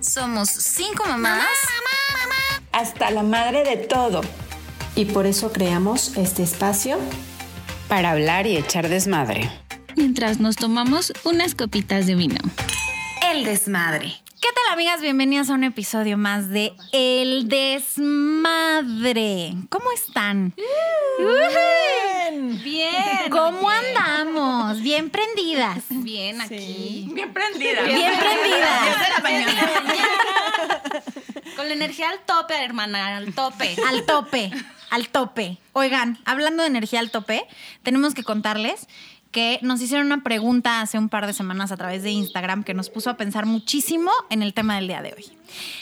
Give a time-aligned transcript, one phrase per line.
[0.00, 1.44] Somos cinco mamás.
[2.72, 4.22] Hasta la madre de todo.
[4.96, 6.98] Y por eso creamos este espacio
[7.86, 9.50] para hablar y echar desmadre.
[9.96, 12.38] Mientras nos tomamos unas copitas de vino.
[13.30, 14.14] El desmadre.
[14.40, 15.02] ¿Qué tal amigas?
[15.02, 19.52] Bienvenidas a un episodio más de El Desmadre.
[19.68, 20.54] ¿Cómo están?
[20.56, 22.62] Bien.
[22.62, 23.30] Bien.
[23.30, 24.80] ¿Cómo andamos?
[24.80, 25.84] Bien prendidas.
[25.90, 27.10] Bien aquí.
[27.12, 27.82] Bien prendida.
[27.82, 28.82] Bien prendidas.
[28.82, 29.70] Diez de la mañana.
[31.56, 33.76] Con la energía al tope, hermana, al tope.
[33.86, 34.50] Al tope,
[34.88, 35.58] al tope.
[35.74, 37.46] Oigan, hablando de energía al tope,
[37.82, 38.88] tenemos que contarles
[39.30, 42.74] que nos hicieron una pregunta hace un par de semanas a través de Instagram que
[42.74, 45.26] nos puso a pensar muchísimo en el tema del día de hoy.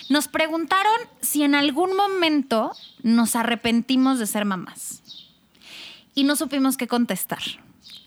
[0.08, 2.72] Nos preguntaron si en algún momento
[3.02, 5.02] nos arrepentimos de ser mamás.
[6.14, 7.42] Y no supimos qué contestar.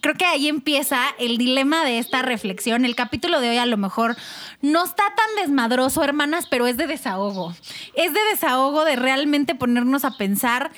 [0.02, 2.86] Creo que ahí empieza el dilema de esta reflexión.
[2.86, 4.18] El capítulo de hoy a lo mejor
[4.62, 7.54] no está tan desmadroso, hermanas, pero es de desahogo.
[7.94, 10.72] Es de desahogo de realmente ponernos a pensar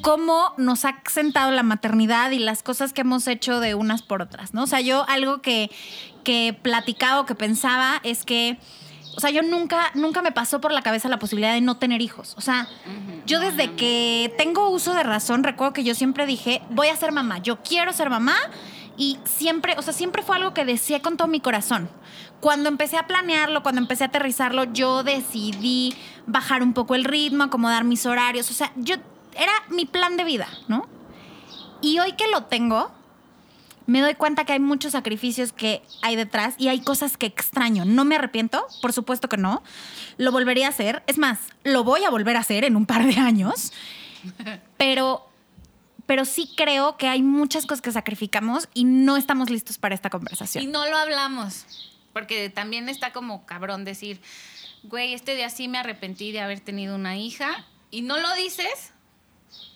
[0.00, 4.22] cómo nos ha sentado la maternidad y las cosas que hemos hecho de unas por
[4.22, 4.64] otras, ¿no?
[4.64, 5.70] O sea, yo algo que,
[6.24, 8.58] que platicaba o que pensaba es que,
[9.16, 12.00] o sea, yo nunca, nunca me pasó por la cabeza la posibilidad de no tener
[12.00, 12.34] hijos.
[12.36, 12.68] O sea,
[13.26, 17.12] yo desde que tengo uso de razón, recuerdo que yo siempre dije, voy a ser
[17.12, 18.36] mamá, yo quiero ser mamá.
[19.00, 21.88] Y siempre, o sea, siempre fue algo que deseé con todo mi corazón.
[22.40, 25.94] Cuando empecé a planearlo, cuando empecé a aterrizarlo, yo decidí
[26.26, 28.50] bajar un poco el ritmo, acomodar mis horarios.
[28.50, 28.96] O sea, yo
[29.38, 30.88] era mi plan de vida, ¿no?
[31.80, 32.90] Y hoy que lo tengo,
[33.86, 37.84] me doy cuenta que hay muchos sacrificios que hay detrás y hay cosas que extraño.
[37.84, 39.62] No me arrepiento, por supuesto que no.
[40.18, 41.02] Lo volvería a hacer.
[41.06, 43.72] Es más, lo voy a volver a hacer en un par de años.
[44.76, 45.26] Pero,
[46.06, 50.08] pero sí creo que hay muchas cosas que sacrificamos y no estamos listos para esta
[50.08, 50.72] Y conversación.
[50.72, 51.64] no lo hablamos.
[52.12, 54.20] Porque también está como cabrón decir,
[54.82, 57.64] güey, este día sí me arrepentí de haber tenido una hija.
[57.90, 58.92] Y no lo dices.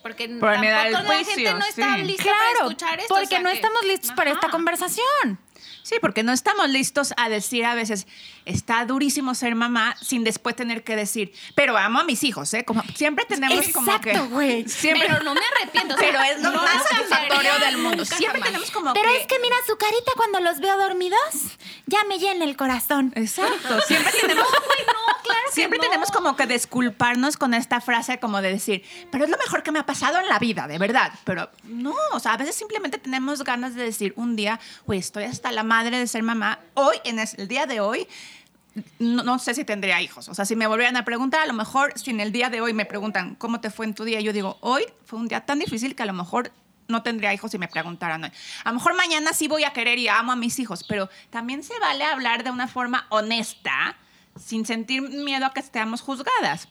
[0.03, 0.61] Porque Por el
[0.93, 3.15] tampoco la gente no está lista para Claro, escuchar esto.
[3.15, 5.39] o porque sea no que- estamos listos para esta conversación.
[5.85, 8.07] Sí, porque no estamos listos a decir a veces,
[8.45, 12.65] está durísimo ser mamá sin después tener que decir, pero amo a mis hijos, ¿eh?
[12.65, 14.11] Como siempre tenemos como que...
[14.11, 14.69] Exacto, güey.
[14.69, 15.95] Siempre, Pero no me arrepiento.
[15.95, 18.05] o sea, pero es lo no más satisfactorio del mundo.
[18.05, 18.47] Siempre jamás.
[18.47, 19.17] tenemos como Pero que...
[19.19, 21.19] es que mira su carita cuando los veo dormidos,
[21.87, 23.13] ya me llena el corazón.
[23.17, 24.47] Exacto, siempre tenemos...
[25.53, 29.63] Siempre tenemos como que disculparnos con esta frase como de decir, pero es lo mejor
[29.63, 31.13] que me ha pasado en la vida, de verdad.
[31.25, 35.25] Pero no, o sea, a veces simplemente tenemos ganas de decir un día, güey, estoy
[35.25, 36.59] hasta la madre de ser mamá.
[36.75, 38.07] Hoy, en el día de hoy,
[38.99, 40.29] no, no sé si tendría hijos.
[40.29, 42.61] O sea, si me volvieran a preguntar, a lo mejor si en el día de
[42.61, 45.45] hoy me preguntan cómo te fue en tu día, yo digo, hoy fue un día
[45.45, 46.53] tan difícil que a lo mejor
[46.89, 48.33] no tendría hijos si me preguntaran hoy.
[48.65, 51.63] A lo mejor mañana sí voy a querer y amo a mis hijos, pero también
[51.63, 53.97] se vale hablar de una forma honesta,
[54.39, 56.69] sin sentir miedo a que estemos juzgadas.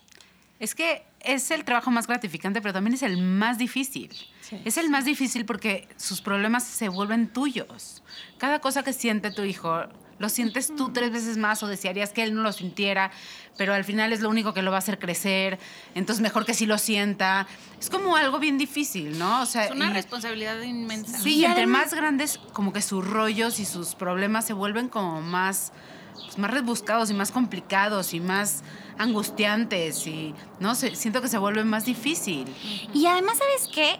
[0.59, 4.11] Es que es el trabajo más gratificante, pero también es el más difícil.
[4.65, 8.03] Es el más difícil porque sus problemas se vuelven tuyos.
[8.37, 9.83] Cada cosa que siente tu hijo,
[10.19, 13.11] lo sientes tú tres veces más o desearías que él no lo sintiera,
[13.57, 15.57] pero al final es lo único que lo va a hacer crecer,
[15.95, 17.47] entonces mejor que sí lo sienta.
[17.79, 19.41] Es como algo bien difícil, ¿no?
[19.41, 21.17] O sea, Es una y- responsabilidad inmensa.
[21.17, 25.21] Sí, y entre más grandes, como que sus rollos y sus problemas se vuelven como
[25.23, 25.71] más,
[26.25, 28.63] pues, más rebuscados y más complicados y más
[28.97, 32.45] angustiantes y, no siento que se vuelve más difícil.
[32.93, 33.99] Y además, ¿sabes qué?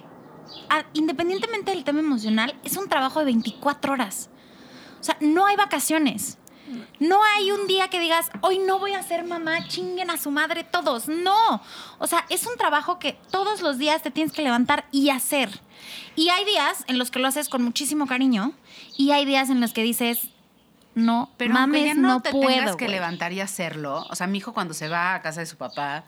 [0.93, 4.29] Independientemente del tema emocional, es un trabajo de 24 horas.
[4.99, 6.37] O sea, no hay vacaciones.
[6.99, 10.31] No hay un día que digas, hoy no voy a ser mamá, chinguen a su
[10.31, 11.07] madre todos.
[11.07, 11.61] No.
[11.99, 15.49] O sea, es un trabajo que todos los días te tienes que levantar y hacer.
[16.15, 18.53] Y hay días en los que lo haces con muchísimo cariño
[18.97, 20.29] y hay días en los que dices,
[20.96, 22.47] no, Pero mames, ya no, no, te puedo.
[22.47, 22.96] tengas que güey".
[22.96, 26.03] levantar y hacerlo, o sea, mi hijo cuando se va a casa de su papá,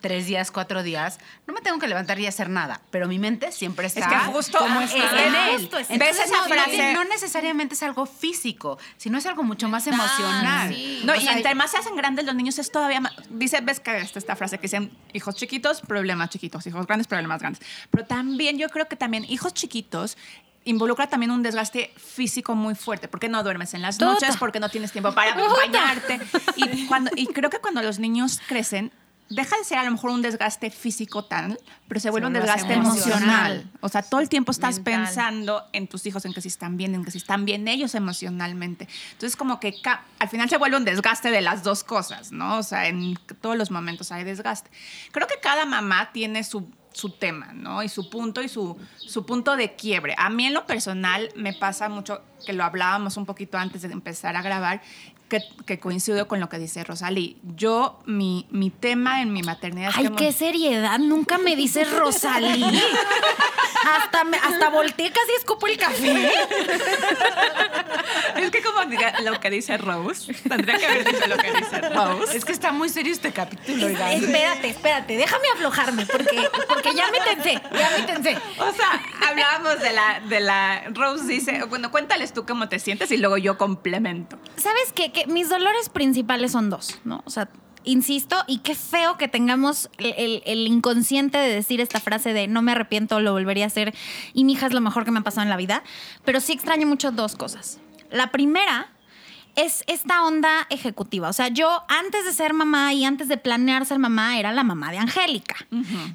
[0.00, 3.52] tres días, cuatro días, no me tengo que levantar y hacer nada, pero mi mente
[3.52, 5.50] siempre está que justo como es está que en él.
[5.60, 6.92] justo es- Entonces, ¿Ves esa no, frase?
[6.92, 10.74] No necesariamente es algo físico, sino es algo mucho más Ah, emocional.
[10.74, 11.02] sí.
[11.04, 13.12] No, O y sea, entre más se hacen grandes los niños es todavía más...
[13.30, 17.38] Dice, ves que está esta frase que dicen hijos chiquitos, problemas chiquitos, hijos grandes, problemas
[17.40, 17.62] grandes.
[17.90, 20.16] Pero también yo creo que también hijos chiquitos
[20.64, 24.12] involucra también un desgaste físico muy fuerte, porque no duermes en las Tota.
[24.12, 26.20] noches, porque no tienes tiempo para bañarte.
[26.56, 28.92] Y, cuando, y creo que cuando los niños crecen,
[29.28, 32.46] deja de ser a lo mejor un desgaste físico tal, pero se vuelve un vuelve
[32.46, 33.12] desgaste emocional.
[33.52, 33.70] emocional.
[33.80, 35.04] O sea, todo el tiempo estás Mental.
[35.06, 37.94] pensando en tus hijos, en que si están bien, en que si están bien ellos
[37.94, 38.88] emocionalmente.
[39.12, 42.58] Entonces, como que ca- al final se vuelve un desgaste de las dos cosas, ¿no?
[42.58, 44.70] O sea, en todos los momentos hay desgaste.
[45.12, 47.82] Creo que cada mamá tiene su su tema, ¿no?
[47.82, 50.14] Y su punto y su, su punto de quiebre.
[50.18, 53.92] A mí en lo personal me pasa mucho, que lo hablábamos un poquito antes de
[53.92, 54.82] empezar a grabar,
[55.28, 57.38] que, que coincido con lo que dice Rosalí.
[57.56, 59.90] Yo, mi, mi tema en mi maternidad...
[59.90, 60.98] es Ay, que qué hemos- seriedad.
[60.98, 62.62] Nunca me dices Rosalí.
[63.84, 66.30] hasta, me, hasta volteé, casi escupo el café.
[68.36, 71.80] Es que como diga lo que dice Rose, tendría que haber dicho lo que dice
[71.90, 72.36] Rose.
[72.36, 74.10] Es que está muy serio este capítulo, oigan.
[74.12, 75.16] Espérate, espérate.
[75.16, 77.60] Déjame aflojarme porque, porque ya me tensé.
[77.72, 78.38] Ya me tensé.
[78.58, 80.82] O sea, hablábamos de la, de la.
[80.92, 84.38] Rose dice, bueno, cuéntales tú cómo te sientes y luego yo complemento.
[84.56, 85.12] ¿Sabes qué?
[85.12, 87.22] Que mis dolores principales son dos, ¿no?
[87.26, 87.48] O sea,
[87.84, 92.62] insisto, y qué feo que tengamos el, el- inconsciente de decir esta frase de no
[92.62, 93.94] me arrepiento, lo volvería a hacer
[94.34, 95.82] y mi hija es lo mejor que me ha pasado en la vida,
[96.24, 97.80] pero sí extraño mucho dos cosas.
[98.10, 98.90] La primera
[99.54, 101.28] es esta onda ejecutiva.
[101.28, 104.64] O sea, yo antes de ser mamá y antes de planear ser mamá era la
[104.64, 105.56] mamá de Angélica.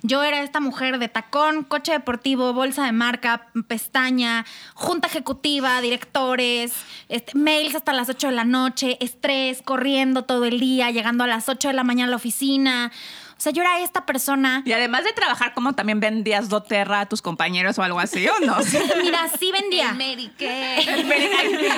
[0.01, 6.73] Yo era esta mujer de tacón, coche deportivo, bolsa de marca, pestaña, junta ejecutiva, directores,
[7.09, 11.27] este, mails hasta las 8 de la noche, estrés, corriendo todo el día, llegando a
[11.27, 12.91] las 8 de la mañana a la oficina.
[13.37, 14.63] O sea, yo era esta persona.
[14.65, 18.39] Y además de trabajar, como también vendías doTERRA a tus compañeros o algo así, ¿o
[18.45, 18.57] no?
[19.03, 19.95] Mira, sí vendía.
[20.37, 20.87] Kay.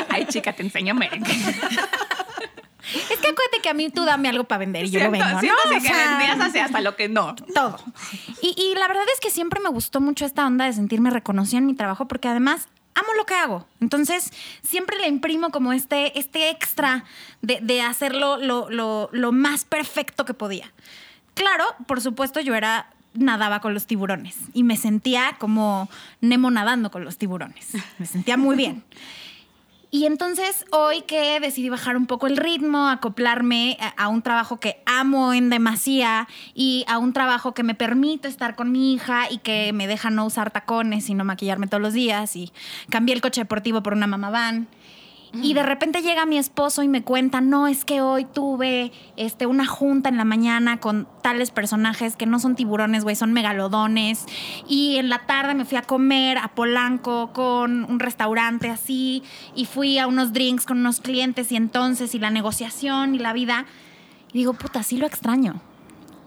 [0.10, 1.22] ay, chica, te enseño Mary.
[2.92, 5.20] Es que acuérdate que a mí tú dame algo para vender y yo lo Siento-
[5.20, 5.40] vendo, ¿no?
[5.42, 7.36] siento O que vendías hasta lo que no.
[7.54, 7.78] todo.
[8.42, 11.60] Y, y la verdad es que siempre me gustó mucho esta onda de sentirme reconocida
[11.60, 13.68] en mi trabajo porque además amo lo que hago.
[13.80, 14.32] Entonces,
[14.64, 17.04] siempre le imprimo como este, este extra
[17.42, 20.72] de, de hacerlo lo, lo- lo más perfecto que podía.
[21.40, 25.88] Claro, por supuesto, yo era nadaba con los tiburones y me sentía como
[26.20, 27.70] Nemo nadando con los tiburones.
[27.98, 28.84] Me sentía muy bien.
[29.92, 34.60] Y entonces hoy que decidí bajar un poco el ritmo, acoplarme a, a un trabajo
[34.60, 39.32] que amo en demasía y a un trabajo que me permite estar con mi hija
[39.32, 42.52] y que me deja no usar tacones y no maquillarme todos los días y
[42.92, 44.68] cambié el coche deportivo por una mamá van.
[45.32, 49.46] Y de repente llega mi esposo y me cuenta, no, es que hoy tuve este,
[49.46, 54.26] una junta en la mañana con tales personajes que no son tiburones, güey, son megalodones.
[54.68, 59.22] Y en la tarde me fui a comer a Polanco con un restaurante así.
[59.56, 63.34] Y fui a unos drinks con unos clientes y entonces, y la negociación y la
[63.34, 63.66] vida.
[64.34, 65.62] Y digo, puta, sí lo extraño.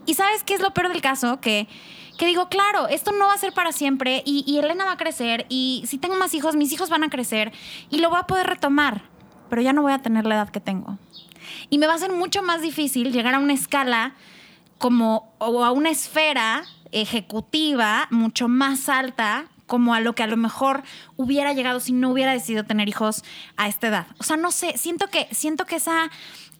[0.05, 1.41] Y sabes qué es lo peor del caso?
[1.41, 1.67] Que,
[2.17, 5.45] que digo, claro, esto no va a ser para siempre y, Elena va a crecer
[5.49, 7.51] y si tengo más hijos, mis hijos van a crecer
[7.89, 9.03] y lo voy a poder retomar,
[9.49, 10.97] pero ya no voy a tener la edad que tengo.
[11.69, 14.13] Y me va a ser mucho más difícil llegar a una escala
[14.77, 20.37] como, o a una esfera ejecutiva mucho más alta como a lo que a lo
[20.37, 20.83] mejor
[21.15, 23.23] hubiera llegado si no hubiera decidido tener hijos
[23.57, 24.07] a esta edad.
[24.19, 26.11] O sea, no sé, siento que, siento que esa,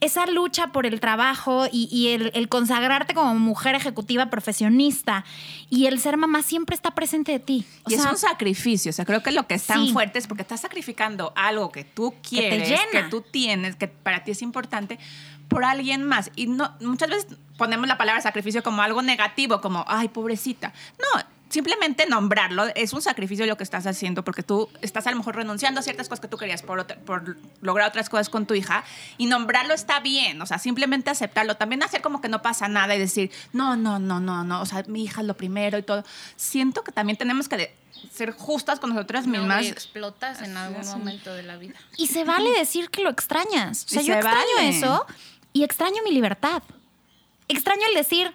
[0.04, 5.24] esa lucha por el trabajo y, y el, el consagrarte como mujer ejecutiva profesionista
[5.70, 7.66] y el ser mamá siempre está presente de ti.
[7.84, 8.90] O y sea, es un sacrificio.
[8.90, 9.94] O sea, creo que lo que es tan Sí.
[9.94, 13.10] fuerte es porque estás sacrificando algo que tú quieres, que, llena.
[13.10, 15.00] tú tienes, que para ti es importante,
[15.48, 16.32] por alguien más.
[16.36, 17.28] Y no, muchas veces
[17.58, 20.74] ponemos la palabra sacrificio como algo negativo, como, ay, pobrecita.
[21.00, 21.22] No.
[21.54, 25.36] Simplemente nombrarlo es un sacrificio lo que estás haciendo porque tú estás a lo mejor
[25.36, 28.56] renunciando a ciertas cosas que tú querías por, otra- por lograr otras cosas con tu
[28.56, 28.84] hija
[29.20, 31.56] y nombrarlo está bien, o sea, simplemente aceptarlo.
[31.56, 34.66] También hacer como que no pasa nada y decir, no, no, no, no, no, o
[34.66, 36.04] sea, mi hija es lo primero y todo.
[36.36, 37.72] Siento que también tenemos que
[38.12, 39.58] ser justas con nosotras No, mismas.
[39.60, 41.76] güey, explotas en algún momento de la vida.
[41.98, 43.86] Y se vale decir que lo extrañas.
[43.86, 44.70] O sea, Y yo se extraño vale.
[44.70, 45.06] eso
[45.54, 46.64] y extraño mi libertad.
[47.48, 48.32] Extraño el decir,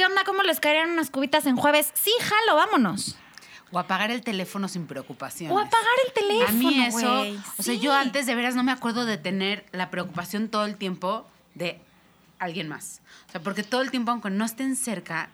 [0.00, 0.24] ¿qué onda?
[0.24, 1.92] ¿Cómo les caerían unas cubitas en jueves?
[1.92, 3.16] Sí, jalo, vámonos.
[3.70, 5.52] O apagar el teléfono sin preocupación.
[5.52, 6.48] O apagar el teléfono.
[6.48, 7.20] A mí eso,
[7.58, 7.80] o sea, Sí.
[7.80, 11.82] yo antes de veras no me acuerdo de tener la preocupación todo el tiempo de
[12.38, 13.02] alguien más.
[13.28, 15.28] O sea, porque todo el tiempo, aunque no estén cerca,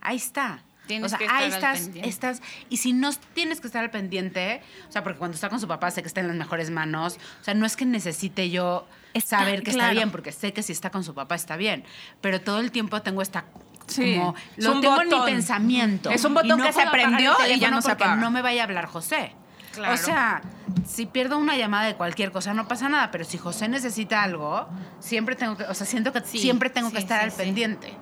[0.00, 0.62] ahí está.
[0.86, 2.08] Tienes o sea, que estar ahí al estás, pendiente.
[2.08, 2.42] estás.
[2.70, 5.66] Y si no tienes que estar al pendiente, o sea, porque cuando está con su
[5.66, 7.18] papá sé que está en las mejores manos.
[7.40, 10.62] O sea, no es que necesite yo Está- saber que está bien, porque sé que
[10.62, 11.82] si está con su papá está bien.
[12.20, 13.46] Pero todo el tiempo tengo esta.
[13.86, 15.26] Sí, como lo un tengo en mi botón.
[15.30, 16.10] pensamiento.
[16.10, 18.16] Es un botón no que se prendió y ya no se apaga.
[18.16, 19.32] no me vaya a hablar José.
[19.72, 19.92] Claro.
[19.94, 20.40] O sea,
[20.86, 24.66] si pierdo una llamada de cualquier cosa no pasa nada, pero si José necesita algo,
[25.00, 27.92] siempre tengo que, o sea, siento que Sí, siempre tengo que estar al pendiente.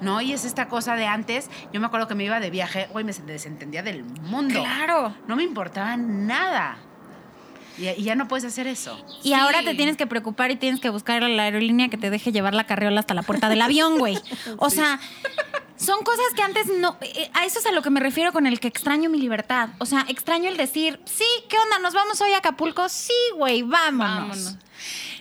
[0.00, 0.20] ¿No?
[0.20, 3.04] Y es esta cosa de antes, yo me acuerdo que me iba de viaje, güey,
[3.04, 4.60] me desentendía del mundo.
[4.60, 5.12] Claro.
[5.26, 6.78] No me importaba nada.
[7.78, 8.98] Y, y ya no puedes hacer eso.
[9.22, 12.10] Y ahora te tienes que preocupar y tienes que buscar a la aerolínea que te
[12.10, 14.18] deje llevar la carriola hasta la puerta del avión, güey.
[14.58, 14.98] O sea,
[15.76, 16.96] son cosas que antes no.
[17.00, 19.68] eh, A eso es a lo que me refiero con el que extraño mi libertad.
[19.78, 21.78] O sea, extraño el decir, sí, ¿qué onda?
[21.78, 22.88] ¿Nos vamos hoy a Acapulco?
[22.88, 24.44] Sí, güey, vámonos.
[24.44, 24.56] Vámonos.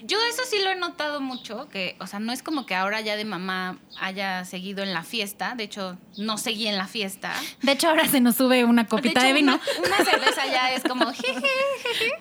[0.04, 3.02] Yo eso sí lo he notado mucho, que, o sea, no es como que ahora
[3.02, 7.34] ya de mamá haya seguido en la fiesta, de hecho, no seguí en la fiesta.
[7.62, 9.60] De hecho, ahora se nos sube una copita de, hecho, vino.
[9.80, 11.48] Una, una cerveza ya es como, jeje,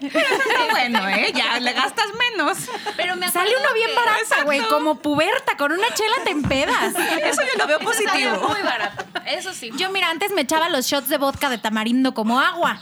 [0.01, 1.33] Está bueno, ¿eh?
[1.35, 2.59] Ya le gastas menos.
[2.97, 6.95] pero me Sale uno bien barata, güey, como puberta, con una chela te empedas.
[7.23, 8.49] Eso yo lo veo Eso sale positivo.
[8.49, 9.71] muy barato, eso sí.
[9.77, 12.81] Yo, mira, antes me echaba los shots de vodka de tamarindo como agua.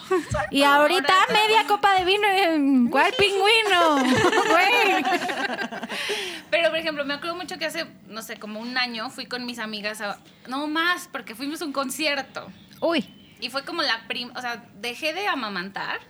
[0.51, 2.91] Y ahorita media copa de vino.
[2.91, 3.97] ¿Cuál pingüino?
[4.45, 4.84] Güey.
[6.51, 9.45] Pero, por ejemplo, me acuerdo mucho que hace, no sé, como un año fui con
[9.47, 10.19] mis amigas a...
[10.49, 12.47] No más, porque fuimos a un concierto.
[12.81, 13.05] Uy.
[13.41, 14.31] Y fue como la prim...
[14.37, 16.01] O sea, dejé de amamantar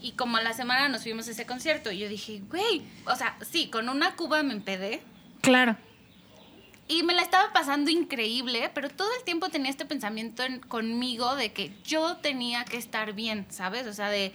[0.00, 1.90] y como a la semana nos fuimos a ese concierto.
[1.92, 5.02] Y yo dije, güey, o sea, sí, con una cuba me empedé.
[5.40, 5.76] Claro.
[6.88, 11.36] Y me la estaba pasando increíble, pero todo el tiempo tenía este pensamiento en- conmigo
[11.36, 13.86] de que yo tenía que estar bien, ¿sabes?
[13.86, 14.32] O sea, de,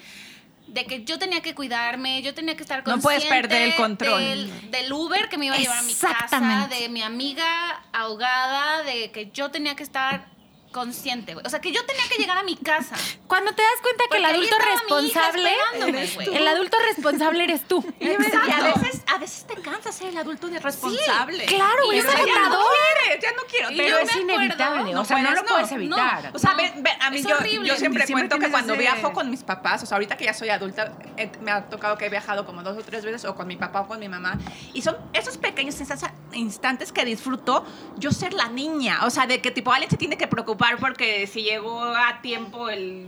[0.67, 3.75] de que yo tenía que cuidarme, yo tenía que estar No consciente puedes perder el
[3.75, 4.21] control.
[4.21, 8.83] Del, del Uber que me iba a llevar a mi casa, de mi amiga ahogada,
[8.83, 10.36] de que yo tenía que estar
[10.71, 11.45] consciente, güey.
[11.45, 12.95] O sea, que yo tenía que llegar a mi casa.
[13.27, 15.51] Cuando te das cuenta que el adulto responsable,
[16.15, 16.35] güey.
[16.37, 17.83] el adulto responsable eres tú.
[17.99, 21.45] Y a veces, a veces te cansa ser el adulto de responsable.
[21.45, 23.71] claro, Y es ya no quieres, ya no quiero.
[23.71, 26.31] Y Pero yo es acuerdo, inevitable, no o sea, no puedes, lo puedes no, evitar.
[26.33, 27.67] O sea, No, ven, ven, a mí es yo, horrible.
[27.67, 30.25] yo siempre, Siempre cuento que cuando ese- viajo con mis papás, o sea, ahorita que
[30.25, 33.25] ya soy adulta, eh, me ha tocado que he viajado como dos o tres veces,
[33.25, 34.37] o con mi papá o con mi mamá,
[34.73, 37.65] y son esos pequeños instantes- instantes que disfruto
[37.97, 41.27] yo ser la niña, o sea, de que tipo, Alex se tiene que preocupar porque
[41.27, 43.07] si llegó a tiempo el...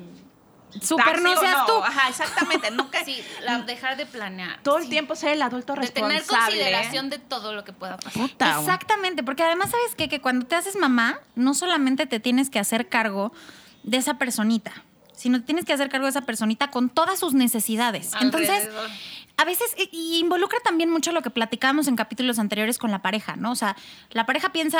[0.82, 1.74] Súper taxi no seas tú.
[1.84, 3.04] Ajá, exactamente, nunca...
[3.04, 4.60] Sí, la- dejar de planear.
[4.62, 4.90] Todo el Sí.
[4.92, 6.18] tiempo ser el adulto De responsable.
[6.18, 8.14] tener consideración de todo lo que pueda pasar.
[8.22, 8.60] Puta.
[8.60, 10.08] Exactamente, porque además sabes qué?
[10.10, 13.32] que cuando te haces mamá, no solamente te tienes que hacer cargo
[13.82, 14.72] de esa personita,
[15.14, 18.12] sino te tienes que hacer cargo de esa personita con todas sus necesidades.
[18.22, 18.70] Entonces,
[19.38, 23.36] a veces y involucra también mucho lo que platicábamos en capítulos anteriores con la pareja,
[23.38, 23.52] ¿no?
[23.52, 23.76] O sea,
[24.12, 24.80] la pareja piensa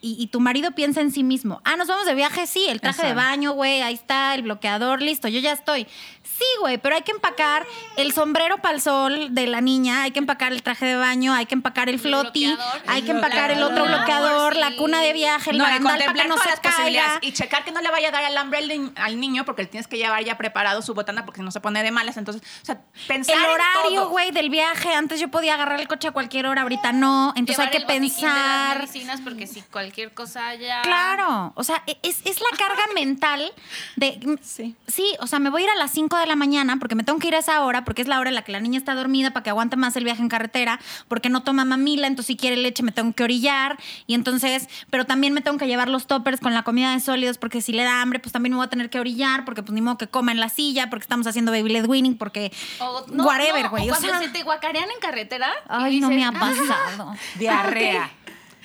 [0.00, 1.60] y, y tu marido piensa en sí mismo.
[1.64, 5.00] Ah, nos vamos de viaje, sí, el traje de baño, güey, ahí está, el bloqueador,
[5.02, 5.86] listo, yo ya estoy.
[6.22, 7.64] Sí, güey, pero hay que empacar
[7.96, 11.32] el sombrero para el sol de la niña, hay que empacar el traje de baño,
[11.32, 12.54] hay que empacar el floti,
[12.86, 14.60] hay que El empacar el otro bloqueador, sí.
[14.60, 17.18] la cuna de viaje, el no, barandal para que no se caiga.
[17.22, 19.86] y checar que no le vaya a dar alambre al, ni- al niño porque tienes
[19.88, 22.18] que llevar ya preparado su botana porque si no se pone de malas.
[22.18, 24.92] Entonces, o sea, pensar El horario, güey, del viaje.
[24.94, 27.32] Antes yo podía agarrar el coche a cualquier hora, ahorita no.
[27.36, 28.78] Entonces Llevar hay que el botiquín de las pensar.
[28.80, 30.82] medicinas porque si cualquier cosa ya...
[30.82, 33.52] Claro, o sea, e- es, es la carga mental
[33.96, 34.38] de...
[34.42, 34.74] Sí.
[34.86, 37.04] Sí, o sea, me voy a ir a las 5 de la mañana porque me
[37.04, 38.78] tengo que ir a esa hora, porque es la hora en la que la niña
[38.78, 42.26] está dormida para que aguante más el viaje en carretera, porque no toma mamila, entonces
[42.28, 45.88] si quiere leche me tengo que orillar, y entonces, pero también me tengo que llevar
[45.88, 48.56] los toppers con la comida de sólidos, porque si le da hambre, pues también me
[48.56, 51.02] voy a tener que orillar, porque pues ni modo que coma en la silla, porque
[51.04, 53.84] estamos haciendo baby led winning, porque O, no, whatever, no, güey.
[53.84, 55.48] o o cuando sea, se te guacarean en carretera.
[55.64, 57.14] y ay, no me ha "Ah, pasado.
[57.36, 58.10] Diarrea.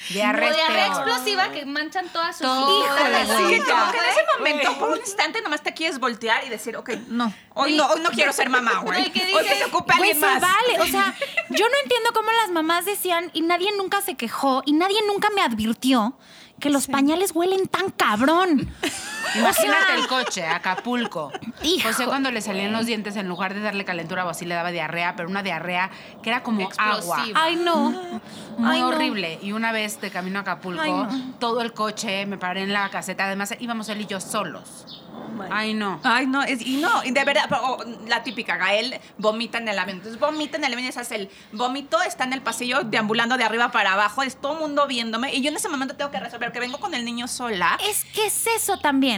[0.09, 0.49] Diarrea.
[0.49, 3.59] O es diarrea explosiva que manchan todas sus Todo, híjoles, Sí, güey.
[3.59, 6.75] que como que en ese momento, por un instante, nomás te quieres voltear y decir,
[6.75, 8.99] ok, no, hoy no, hoy no quiero ser mamá, güey.
[8.99, 10.41] No, Hoy que se ocupe Güey, alguien se más.
[10.41, 10.79] vale.
[10.81, 11.13] O sea,
[11.49, 15.29] yo no entiendo cómo las mamás decían y nadie nunca se quejó y nadie nunca
[15.29, 16.17] me advirtió
[16.59, 18.71] que los pañales huelen tan cabrón.
[19.35, 21.31] Imagínate el coche, Acapulco.
[21.63, 21.87] Hijo.
[21.87, 24.71] José cuando le salían los dientes, en lugar de darle calentura o así, le daba
[24.71, 25.89] diarrea, pero una diarrea
[26.23, 27.25] que era como agua.
[27.35, 27.91] Ay, no.
[28.57, 28.87] Muy Ay, no.
[28.89, 29.39] horrible.
[29.41, 31.33] Y una vez de camino a Acapulco, Ay, no.
[31.39, 33.25] todo el coche, me paré en la caseta.
[33.25, 34.99] Además, íbamos él y yo solos.
[35.49, 35.99] Ay, no.
[36.03, 39.67] Ay, no, es- y no, y de verdad, pero, oh, la típica, Gael vomita en
[39.67, 39.97] el avión.
[39.97, 43.37] Entonces vomita en el avión y se hace el vómito, está en el pasillo deambulando
[43.37, 45.33] de arriba para abajo, es todo el mundo viéndome.
[45.33, 47.77] Y yo en ese momento tengo que resolver que vengo con el niño sola.
[47.89, 49.10] Es que es eso también.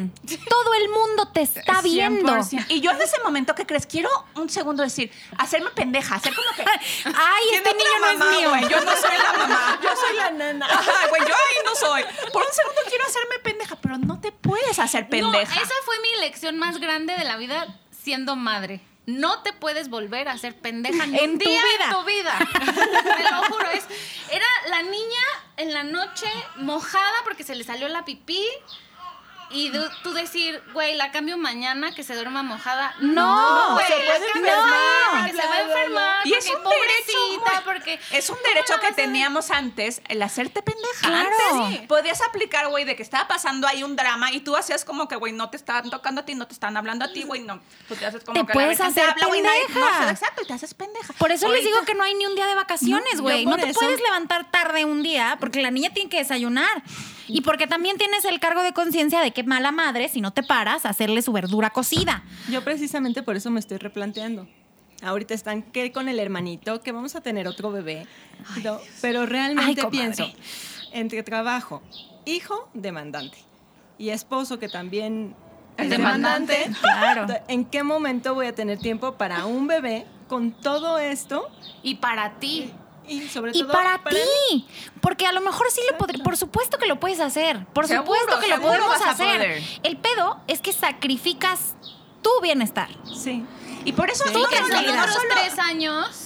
[0.50, 2.33] Todo el mundo te está viendo.
[2.33, 2.65] 100%.
[2.69, 3.85] Y yo en ese momento, ¿qué crees?
[3.85, 6.63] Quiero un segundo decir, hacerme pendeja, hacer como que.
[7.05, 8.50] Ay, este niño no es mío.
[8.50, 9.79] güey, Yo no soy la mamá.
[9.83, 10.65] Yo soy la nana.
[10.65, 12.03] Ajá, güey, yo ahí no soy.
[12.31, 15.55] Por un segundo quiero hacerme pendeja, pero no te puedes hacer pendeja.
[15.55, 18.81] No, esa fue mi lección más grande de la vida siendo madre.
[19.05, 21.85] No te puedes volver a hacer pendeja ni En un tu día vida.
[21.85, 22.39] en tu vida.
[23.17, 23.69] Te lo juro.
[23.71, 23.83] Es,
[24.31, 25.21] era la niña
[25.57, 28.41] en la noche mojada porque se le salió la pipí.
[29.53, 32.95] Y du- tú decir, güey, la cambio mañana que se duerma mojada.
[33.00, 34.69] No, güey, se puede enfermar.
[35.12, 36.27] mañana, que se va a enfermar.
[36.27, 37.63] Y es un derecho, pobrecita, güey.
[37.65, 38.00] porque.
[38.12, 41.07] Es un ¿cómo derecho que teníamos antes, el hacerte pendeja.
[41.07, 41.29] Claro.
[41.53, 45.07] Antes podías aplicar, güey, de que estaba pasando ahí un drama y tú hacías como
[45.07, 47.41] que, güey, no te estaban tocando a ti, no te están hablando a ti, güey,
[47.41, 47.62] no.
[47.88, 50.00] Tú te haces como Te que puedes la hacer habla, güey, nadie- pendeja.
[50.05, 51.13] no, exacto, y te haces pendeja.
[51.13, 53.45] Por eso les Ahorita- digo que no hay ni un día de vacaciones, No, güey.
[53.45, 56.81] No te eso- puedes levantar tarde un día porque la niña tiene que desayunar.
[57.25, 60.43] Y porque también tienes el cargo de conciencia de que mala madre, si no te
[60.43, 62.23] paras, hacerle su verdura cocida.
[62.50, 64.47] Yo precisamente por eso me estoy replanteando.
[65.01, 68.07] ahorita están que con el hermanito, que vamos a tener otro bebé.
[68.63, 70.31] No, pero realmente Ay, pienso,
[70.91, 71.81] entre trabajo,
[72.25, 73.38] hijo, demandante,
[73.97, 75.35] y esposo que también
[75.77, 77.43] es demandante, demandante, claro.
[77.47, 81.50] ¿en qué momento voy a tener tiempo para un bebé con todo esto?
[81.81, 82.71] Y para ti.
[83.07, 84.67] Y sobre Y todo para, ti,
[85.01, 88.19] porque a lo mejor sí lo podré, por supuesto que lo puedes hacer, por Seguro,
[88.19, 89.62] supuesto que lo podemos hacer.
[89.83, 91.75] El pedo es que sacrificas
[92.22, 92.89] tu bienestar.
[93.13, 93.43] Sí.
[93.86, 94.57] Y por eso Sí, que
[95.36, 96.23] tres años.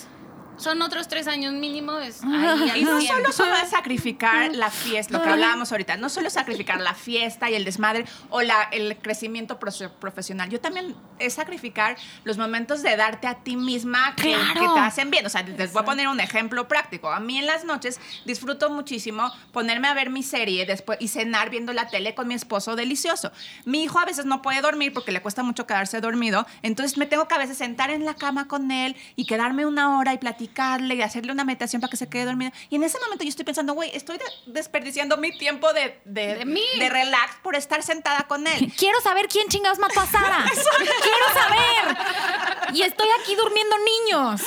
[0.58, 1.98] Son otros tres años mínimo.
[2.00, 3.14] Es ahí Y no 100.
[3.16, 7.50] solo solo es sacrificar la fiesta, lo que hablábamos ahorita, no solo sacrificar la fiesta
[7.50, 12.82] y el desmadre o la, el crecimiento profe- profesional, yo también es sacrificar los momentos
[12.84, 14.60] de darte a ti misma que, Claro.
[14.62, 15.26] que te hacen bien.
[15.26, 17.12] O sea, les voy a poner un ejemplo práctico.
[17.12, 21.50] A mí en las noches disfruto muchísimo ponerme a ver mi serie después y cenar
[21.50, 23.32] viendo la tele con mi esposo delicioso.
[23.66, 27.06] Mi hijo a veces no puede dormir porque le cuesta mucho quedarse dormido, entonces me
[27.06, 30.18] tengo que a veces sentar en la cama con él y quedarme una hora y
[30.48, 32.51] platicarle y hacerle una meditación para que se quede dormido.
[32.70, 36.36] Y en ese momento yo estoy pensando, güey, estoy de- desperdiciando mi tiempo de, de,
[36.38, 36.63] De mí.
[36.80, 38.72] de relax por estar sentada con él.
[38.77, 40.46] Quiero saber quién chingados mató a Sara.
[40.46, 42.75] Quiero saber.
[42.75, 44.42] Y estoy aquí durmiendo niños.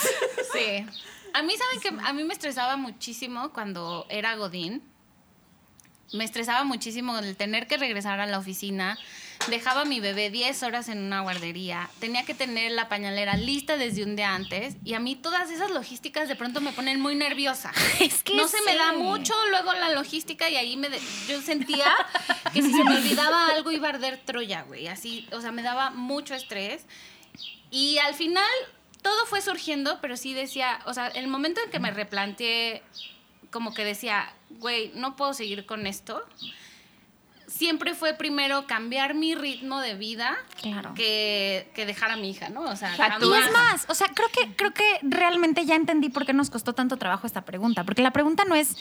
[0.53, 0.87] Sí.
[1.33, 4.83] A mí, ¿saben que A mí me estresaba muchísimo cuando era Godín.
[6.13, 8.99] Me estresaba muchísimo el tener que regresar a la oficina.
[9.49, 11.89] Dejaba a mi bebé 10 horas en una guardería.
[11.99, 14.77] Tenía que tener la pañalera lista desde un día antes.
[14.85, 17.73] Y a mí todas esas logísticas de pronto me ponen muy nerviosa.
[18.01, 21.41] Es que no se me da mucho luego la logística y ahí me de- yo
[21.41, 21.87] sentía
[22.53, 24.87] que si se me olvidaba algo iba a arder Troya, güey.
[24.89, 26.85] Así, o sea, me daba mucho estrés.
[27.71, 28.45] Y al final
[29.03, 32.83] todo fue surgiendo, pero sí decía, o sea, el momento en que me replanteé,
[33.51, 36.23] como que decía, güey, no puedo seguir con esto.
[37.51, 40.95] Siempre fue primero cambiar mi ritmo de vida Claro.
[40.95, 42.63] que, que dejar a mi hija, ¿no?
[42.63, 43.47] O sea, tú Y jamás.
[43.47, 46.75] es más, o sea, creo que, creo que realmente ya entendí por qué nos costó
[46.75, 47.85] tanto trabajo esta pregunta.
[47.85, 48.77] Porque la pregunta no es.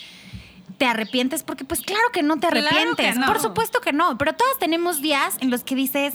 [0.77, 1.43] ¿Te arrepientes?
[1.43, 3.17] Porque pues claro que no te Claro que arrepientes.
[3.17, 3.25] no.
[3.25, 4.17] Por supuesto que no.
[4.17, 6.13] Pero todas tenemos días en los que dices,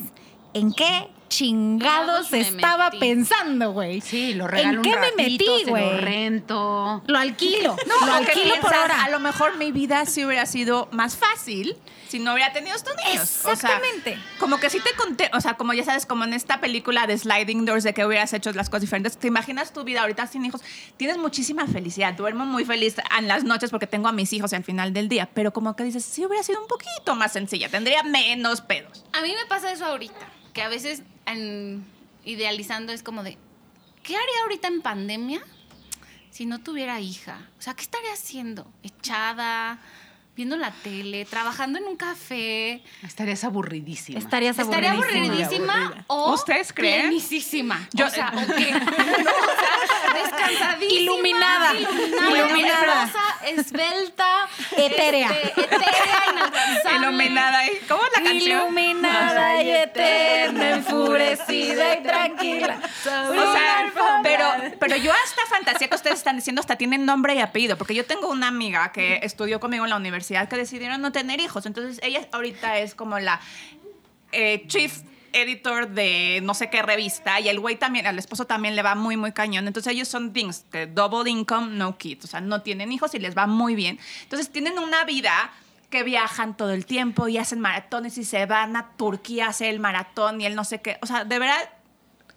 [0.55, 2.99] ¿en qué chingados me estaba metí.
[3.01, 4.01] pensando, güey?
[4.01, 5.99] Sí, lo regalo ¿En qué un me metí, se lo güey?
[6.01, 7.03] rento.
[7.07, 7.77] Lo alquilo.
[7.87, 9.05] No, lo alquilo por hora.
[9.05, 11.77] a lo mejor mi vida sí hubiera sido más fácil
[12.09, 13.23] si no hubiera tenido estos niños.
[13.23, 14.19] O sea, Exactamente.
[14.39, 17.19] como que sí te conté, o sea, como ya sabes, como en esta película de
[17.19, 20.45] Sliding Doors, de que hubieras hecho las cosas diferentes, te imaginas tu vida ahorita sin
[20.45, 20.61] hijos,
[20.97, 24.63] tienes muchísima felicidad, duermo muy feliz en las noches porque tengo a mis hijos al
[24.65, 28.03] final del día, pero como que dices, sí hubiera sido un poquito más sencilla, tendría
[28.05, 29.05] menos pedos.
[29.13, 31.85] A mí me pasa eso ahorita, que a veces en-
[32.25, 33.37] idealizando es como de,
[34.03, 35.43] ¿qué haría ahorita en pandemia
[36.31, 37.49] si no tuviera hija?
[37.59, 38.67] O sea, ¿qué estaría haciendo?
[38.83, 39.79] Echada,
[40.37, 42.83] viendo la tele, trabajando en un café.
[43.03, 44.19] Estarías aburridísima.
[44.19, 45.75] Estarías Estaría aburridísima.
[45.75, 47.09] aburridísima o ¿Ustedes creen?
[47.11, 47.89] plenísima.
[47.93, 48.73] Yo- o sea, ¿o qué?
[49.25, 51.01] No, o sea, descansadísima.
[51.03, 51.75] Iluminada.
[51.75, 52.31] Iluminada.
[52.31, 53.11] Iluminada.
[53.47, 54.49] esbelta.
[54.77, 55.31] Etérea.
[55.31, 56.99] este, etérea, inalcanzable.
[56.99, 58.61] Iluminada y ¿cómo es la canción?
[58.63, 62.79] Iluminada y eterna, enfurecida y tranquila.
[62.83, 63.93] O sea,
[64.23, 64.47] pero,
[64.79, 68.05] pero yo hasta fantasía que ustedes están diciendo hasta tienen nombre y apellido, porque yo
[68.05, 72.01] tengo una amiga que estudió conmigo en la universidad que decidieron no tener hijos, entonces
[72.03, 73.41] ella ahorita es como la
[74.33, 78.77] eh, chief editor de no sé qué revista y el güey también, al esposo también
[78.77, 79.67] le va muy, muy cañón.
[79.67, 83.19] Entonces ellos son things, que double income, no kids, o sea, no tienen hijos y
[83.19, 83.99] les va muy bien.
[84.23, 85.53] Entonces tienen una vida
[85.91, 89.69] que viajan todo el tiempo y hacen maratones y se van a Turquía a hacer
[89.71, 90.99] el maratón y el no sé qué.
[91.03, 91.69] O sea, de verdad,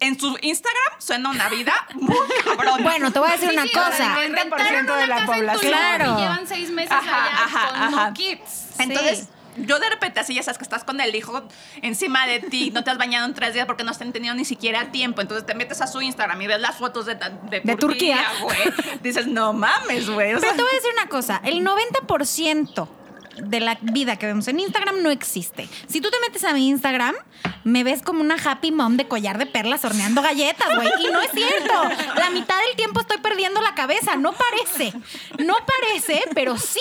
[0.00, 2.82] en su Instagram suena una vida muy cabrón.
[2.82, 4.14] Bueno, te voy a decir una Sí, cosa.
[4.16, 4.50] rentaron
[4.86, 5.72] 90% de la población.
[5.72, 6.14] Claro.
[6.18, 8.08] Y llevan seis meses Ajá, allá ajá, con ajá.
[8.08, 8.66] no kids.
[8.78, 11.42] Entonces, yo de repente así ya sabes que estás con el hijo
[11.82, 14.44] encima de ti, no te has bañado en tres días porque no has tenido ni
[14.44, 15.20] siquiera tiempo.
[15.20, 18.22] Entonces te metes a su Instagram y ves las fotos de, de, De Turquía.
[18.40, 18.56] güey.
[19.02, 20.30] Dices, no mames, güey.
[20.30, 22.88] Sea, Pero te voy a decir una cosa, el 90%
[23.42, 25.68] de la vida que vemos en Instagram no existe.
[25.86, 27.14] Si tú te metes a mi Instagram,
[27.64, 30.88] me ves como una happy mom de collar de perlas horneando galletas, güey.
[31.00, 31.74] Y no es cierto.
[32.16, 34.16] La mitad del tiempo estoy perdiendo la cabeza.
[34.16, 34.92] No parece.
[35.44, 36.80] No parece, pero sí.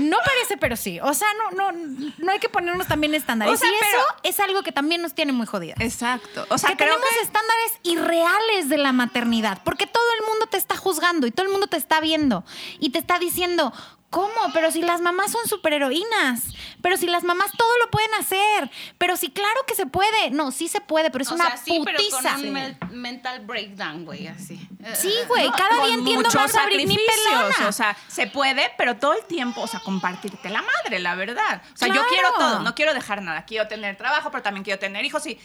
[0.00, 0.98] No parece, pero sí.
[1.00, 1.78] O sea, no, no,
[2.18, 3.54] no hay que ponernos también estándares.
[3.54, 5.80] O sea, y pero- eso es algo que también nos tiene muy jodidas.
[5.80, 6.46] Exacto.
[6.48, 7.22] O sea, que creo tenemos que...
[7.22, 11.52] estándares irreales de la maternidad, porque todo el mundo te está juzgando y todo el
[11.52, 12.44] mundo te está viendo
[12.80, 13.72] y te está diciendo,
[14.14, 14.52] ¿cómo?
[14.52, 16.44] Pero si las mamás son superheroínas,
[16.80, 20.52] pero si las mamás todo lo pueden hacer, pero si claro que se puede, no,
[20.52, 22.34] sí se puede, pero es o una sea, sí, pero putiza.
[22.34, 24.68] con un mental breakdown, güey, así.
[24.94, 26.96] Sí, güey, cada con día entiendo más a Britney.
[26.96, 27.68] Pelona.
[27.68, 31.60] O sea, se puede, pero todo el tiempo, o sea, compartirte la madre, la verdad.
[31.74, 33.44] O sea, yo quiero todo, no quiero dejar nada.
[33.44, 35.40] Quiero tener trabajo, pero también quiero tener hijos y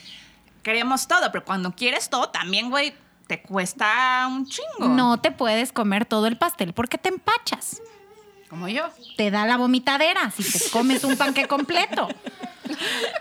[0.61, 1.31] queremos todo.
[1.31, 2.93] Pero cuando quieres todo, también, güey,
[3.25, 4.89] te cuesta un chingo.
[4.89, 7.81] No te puedes comer todo el pastel porque te empachas.
[8.49, 8.89] Como yo.
[9.15, 12.07] Te da la vomitadera si te comes un panque completo.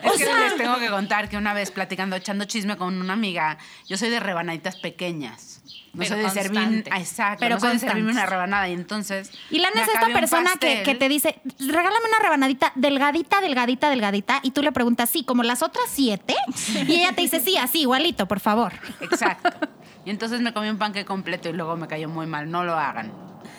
[0.02, 3.58] Es que les tengo que contar que una vez platicando, echando chisme con una amiga,
[3.86, 5.62] yo soy de rebanaditas pequeñas.
[5.92, 9.32] No Pero soy de servir, exacto, Pero no soy de servirme una rebanada y entonces
[9.50, 14.40] Y Lana es esta persona que te dice, regálame una rebanadita delgadita, delgadita, delgadita.
[14.42, 16.36] Y tú le preguntas, sí, como las otras siete.
[16.86, 18.74] Y ella te dice, sí, así, igualito, por favor.
[19.00, 19.50] Exacto.
[20.04, 22.50] Y entonces me comí un panque completo y luego me cayó muy mal.
[22.50, 23.12] No lo hagan.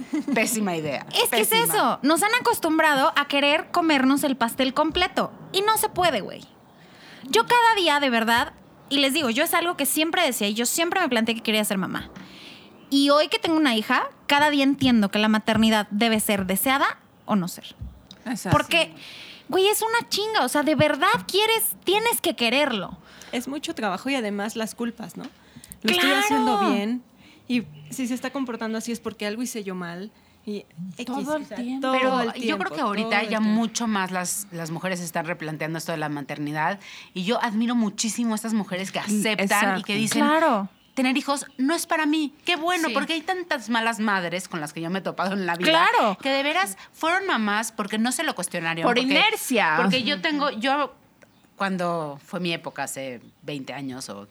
[0.34, 1.06] Pésima idea.
[1.14, 2.00] Es que es eso.
[2.02, 5.32] Nos han acostumbrado a querer comernos el pastel completo.
[5.52, 6.46] Y no se puede, güey.
[7.24, 8.54] Yo cada día, de verdad,
[8.90, 11.42] y les digo, yo es algo que siempre decía y yo siempre me planteé que
[11.42, 12.10] quería ser mamá.
[12.90, 16.98] Y hoy que tengo una hija, cada día entiendo que la maternidad debe ser deseada
[17.26, 17.76] o no ser.
[18.26, 18.58] Exacto.
[18.58, 18.94] Porque,
[19.48, 20.44] güey, es una chinga.
[20.44, 22.98] O sea, de verdad quieres, tienes que quererlo.
[23.32, 25.26] Es mucho trabajo y además las culpas, ¿no?
[25.84, 27.04] Lo estoy haciendo bien
[27.50, 30.10] y si se está comportando así es porque algo hice yo mal.
[30.46, 30.66] Y
[30.98, 31.82] X, Todo el o sea, tiempo.
[31.82, 33.50] todo Pero el yo creo que ahorita ya tiempo.
[33.50, 36.80] mucho más las, las mujeres están replanteando esto de la maternidad
[37.14, 40.70] y yo admiro muchísimo a estas mujeres que aceptan y que dicen, Claro.
[40.96, 42.34] tener hijos no es para mí.
[42.46, 42.94] Qué bueno, Sí.
[42.94, 45.70] porque hay tantas malas madres con las que yo me he topado en la vida.
[45.70, 46.18] Claro.
[46.22, 48.84] Que de veras fueron mamás porque no se lo cuestionaron.
[48.84, 49.74] Por porque- inercia.
[49.78, 50.96] Porque yo tengo, yo
[51.58, 54.28] cuando fue mi época hace 20 años o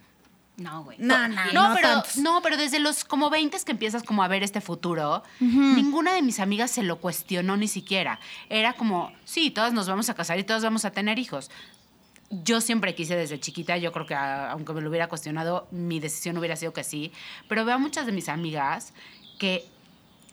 [0.58, 0.98] No, güey.
[0.98, 2.16] No, no, no, no pero, tantos.
[2.16, 6.20] no, pero desde los como 20 que empiezas como a ver este futuro, ninguna de
[6.22, 8.18] mis amigas se lo cuestionó ni siquiera.
[8.50, 11.50] Era como, sí, todas nos vamos a casar y todas vamos a tener hijos.
[12.30, 15.98] Yo siempre quise desde chiquita, yo creo que a- aunque me lo hubiera cuestionado, mi
[16.00, 17.12] decisión hubiera sido que sí,
[17.48, 18.92] pero veo a muchas de mis amigas
[19.38, 19.64] que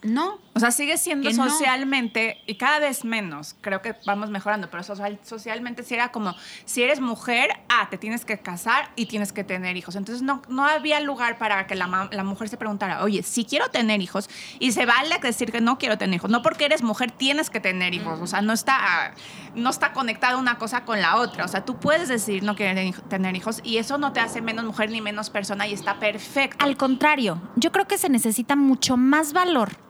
[0.02, 1.50] no, O sea, sigue siendo Que no.
[1.50, 3.58] socialmente y cada vez menos.
[3.60, 7.98] Creo que vamos mejorando, pero social- socialmente sí era como, si eres mujer, ah, te
[7.98, 9.98] tienes que casar y tienes que tener hijos.
[9.98, 13.68] Entonces no, no había lugar para que la, la mujer se preguntara, oye, si quiero
[13.70, 16.32] tener hijos, y se vale decir que no quiero tener hijos.
[16.32, 18.22] No porque eres mujer tienes que tener hijos.
[18.22, 19.14] O sea, no está,
[19.56, 21.44] no está conectada una cosa con la otra.
[21.44, 24.64] O sea, tú puedes decir no quiero tener hijos y eso no te hace menos
[24.64, 26.64] mujer ni menos persona y está perfecto.
[26.64, 29.84] Al contrario, yo creo que se necesita mucho más valor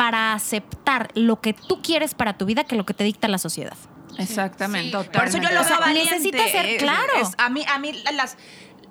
[0.00, 3.36] para aceptar lo que tú quieres para tu vida que lo que te dicta la
[3.36, 3.76] sociedad.
[4.16, 4.96] Exactamente.
[4.98, 6.10] Sí, Por eso yo lo O sea, veo valiente.
[6.12, 7.12] necesita ser Es- claro.
[7.20, 8.38] es- a mí, a mí las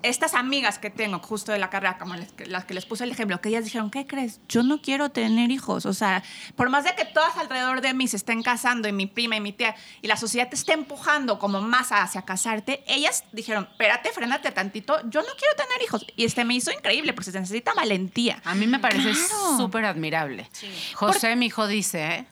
[0.04, 3.04] estas amigas que tengo justo de la carrera, como las que, las que les puse
[3.04, 4.40] el ejemplo, que ellas dijeron, ¿qué crees?
[4.48, 5.86] Yo no quiero tener hijos.
[5.86, 6.24] O sea,
[6.56, 9.42] por más de que todas alrededor de mí se estén casando y mi prima y
[9.42, 14.10] mi tía y la sociedad te esté empujando como más hacia casarte, ellas dijeron, espérate,
[14.12, 16.06] frénate tantito, yo no quiero tener hijos.
[16.16, 18.42] Y este me hizo increíble porque se necesita valentía.
[18.46, 19.58] A mí me parece Claro.
[19.58, 20.50] súper admirable.
[20.96, 22.26] José, mi hijo, dice,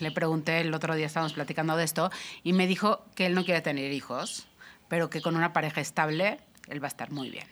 [0.00, 2.10] le pregunté el otro día, estábamos platicando de esto,
[2.42, 4.46] y me dijo que él no quiere tener hijos,
[4.88, 7.46] pero que con una pareja estable, él va a estar muy bien.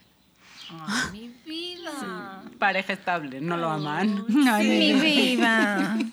[0.87, 2.42] Ay, mi vida.
[2.59, 4.25] Pareja estable, no lo aman.
[4.29, 5.99] Mi vida.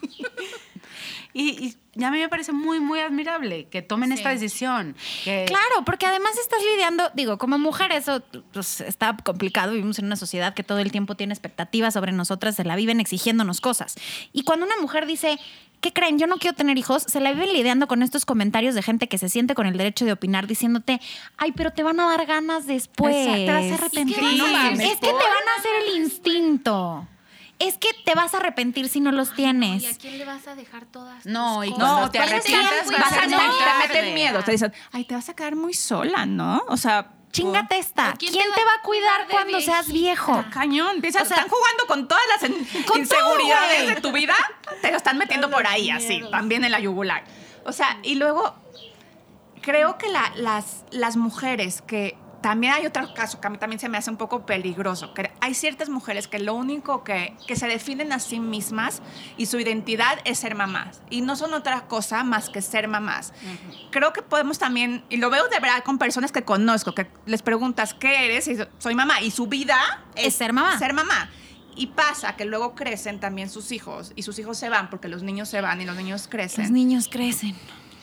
[1.34, 4.96] Y, y a mí me parece muy, muy admirable que tomen esta decisión.
[5.24, 10.06] que- Claro, porque además estás lidiando, digo, como mujer eso pues, está complicado, vivimos en
[10.06, 13.96] una sociedad que todo el tiempo tiene expectativas sobre nosotras, se la viven exigiéndonos cosas.
[14.34, 15.38] Y cuando una mujer dice,
[15.82, 16.20] ¿qué creen?
[16.20, 19.18] Yo no quiero tener hijos, se la viven lidiando con estos comentarios de gente que
[19.18, 21.00] se siente con el derecho de opinar diciéndote,
[21.38, 23.16] ay, pero te van a dar ganas después.
[23.16, 24.18] Exacto, te vas a arrepentir.
[24.18, 27.08] Es que, No mames, es que te van a hacer el instinto.
[27.60, 29.82] Es que te vas a arrepentir si no los tienes.
[29.82, 31.88] ¿Y a quién le vas a dejar todas No, tus y cosas?
[31.90, 32.68] cuando te tiempo
[33.00, 34.44] vas a no, muy te meten miedo.
[34.44, 36.64] Te dicen, ay, te vas a quedar muy sola, ¿no?
[36.68, 38.12] O sea, Chingate esta.
[38.12, 40.44] ¿O ¿Quién, quién te va a cuidar cuando seas viejo?
[40.52, 40.98] Cañón.
[41.06, 42.50] O sea, están jugando con todas las
[42.86, 44.36] con inseguridades todo, de tu vida.
[44.82, 47.24] Te lo están metiendo por ahí, así, también en la yugular.
[47.66, 48.56] O sea, y luego
[49.62, 52.18] creo que la- las, las mujeres que.
[52.42, 55.14] También hay otro caso que a mí también se me hace un poco peligroso.
[55.14, 59.02] Que hay ciertas mujeres que lo único que, que se definen a sí mismas
[59.38, 61.02] y su identidad es ser mamás.
[61.10, 63.34] Y no son otra cosa más que ser mamás.
[63.92, 67.42] Creo que podemos también, y lo veo de verdad con personas que conozco, que les
[67.42, 68.48] preguntas, ¿qué eres?
[68.48, 69.22] Y so- soy mamá.
[69.22, 69.78] Y su vida
[70.16, 70.78] Es ser mamá.
[70.78, 71.30] Ser mamá.
[71.76, 75.22] Y pasa que luego crecen también sus hijos y sus hijos se van porque los
[75.24, 76.64] niños se van y los niños crecen.
[76.66, 77.56] Los niños crecen.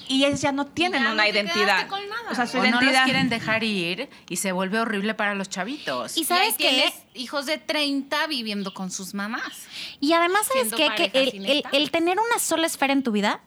[0.08, 1.88] Y ellos ya no tienen Ya no una te identidad.
[1.88, 2.30] con nada.
[2.30, 3.04] O sea, su O no los identidad.
[3.04, 6.16] quieren dejar ir y se vuelve horrible para los chavitos.
[6.16, 9.64] Y sabes tienes hijos de 30 viviendo con sus mamás.
[10.00, 10.88] Y además, ¿sabes qué?
[11.10, 13.40] Que el tener una sola esfera en tu vida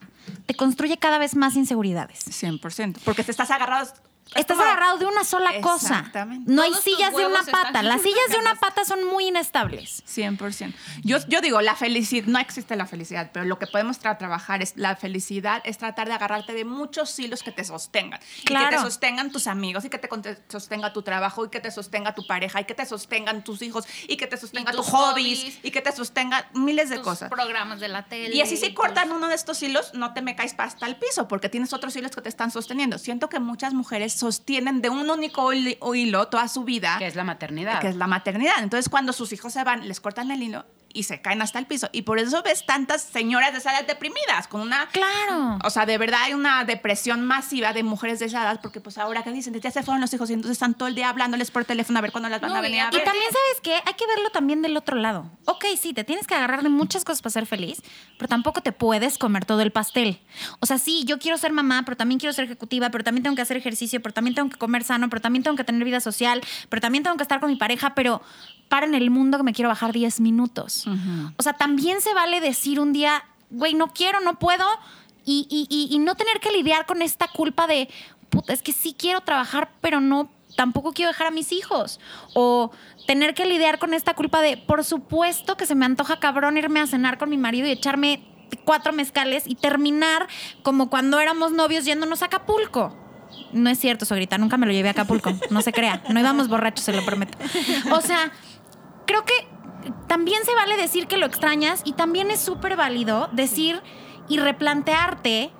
[0.46, 2.20] te construye cada vez más inseguridades.
[2.26, 2.98] 100%.
[3.04, 3.90] Porque te estás agarrado
[4.34, 5.98] Estás como- agarrado de una sola cosa.
[5.98, 6.52] Exactamente.
[6.52, 7.82] No hay Todos sillas de una pata.
[7.82, 10.02] Las sillas de una pata son muy inestables.
[10.06, 10.74] 100%.
[11.02, 14.62] Yo, yo digo, la felicidad, no existe la felicidad, pero lo que podemos tra- trabajar
[14.62, 18.20] es la felicidad, es tratar de agarrarte de muchos hilos que te sostengan.
[18.38, 18.76] Y que Claro.
[18.76, 20.08] te sostengan tus amigos, y que te,
[20.48, 23.84] sostenga tu trabajo, y que te sostenga tu pareja, y que te sostengan tus hijos,
[24.08, 25.58] y que te sostenga tus hobbies, hobbies.
[25.62, 27.30] y que te sostengan miles de tus cosas.
[27.30, 28.34] programas de la tele.
[28.34, 31.28] Y así si cortan uno de estos hilos, no te me caes hasta el piso,
[31.28, 32.98] porque tienes otros hilos que te están sosteniendo.
[32.98, 37.16] Siento que muchas mujeres sostienen de un único hil- hilo toda su vida Que es
[37.16, 37.80] la maternidad.
[37.80, 38.54] que es la maternidad.
[38.60, 41.66] Entonces, cuando sus hijos se van, les cortan el hilo y se caen hasta el
[41.66, 41.88] piso.
[41.92, 44.88] Y por eso ves tantas señoras de esa edad deprimidas, con una...
[44.88, 45.58] Claro.
[45.64, 48.98] O sea, de verdad hay una depresión masiva de mujeres de esa edad, porque pues
[48.98, 51.50] ahora que dicen, ya se fueron los hijos y entonces están todo el día hablándoles
[51.50, 53.00] por teléfono a ver cuándo las van No, a venir a ver.
[53.00, 53.74] Y también, ¿sabes qué?
[53.86, 55.30] Hay que verlo también del otro lado.
[55.44, 57.82] Ok, sí, te tienes que agarrar de muchas cosas para ser feliz,
[58.16, 60.20] pero tampoco te puedes comer todo el pastel.
[60.60, 63.36] O sea, sí, yo quiero ser mamá, pero también quiero ser ejecutiva, pero también tengo
[63.36, 66.00] que hacer ejercicio, pero también tengo que comer sano, pero también tengo que tener vida
[66.00, 68.22] social, pero también tengo que estar con mi pareja, pero
[68.68, 70.86] para en el mundo que me quiero bajar 10 minutos.
[71.36, 74.64] O sea, también se vale decir un día, güey, no quiero, no puedo,
[75.24, 77.88] y, y- y- y no tener que lidiar con esta culpa de,
[78.30, 82.00] puta, es que sí quiero trabajar, pero no, tampoco quiero dejar a mis hijos.
[82.34, 82.70] O
[83.06, 86.80] tener que lidiar con esta culpa de, por supuesto que se me antoja cabrón irme
[86.80, 88.22] a cenar con mi marido y echarme
[88.64, 90.26] cuatro mezcales y terminar
[90.62, 92.96] como cuando éramos novios yéndonos a Acapulco.
[93.52, 96.48] No es cierto, Sogrita, nunca me lo llevé a Acapulco, no se crea, no íbamos
[96.48, 97.36] borrachos, se lo prometo.
[97.92, 98.32] O sea,
[99.08, 99.48] creo que
[100.06, 103.82] también se vale decir que lo extrañas y también es súper válido decir
[104.28, 105.50] y replantearte